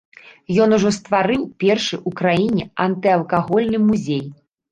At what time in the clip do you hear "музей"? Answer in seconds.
3.87-4.27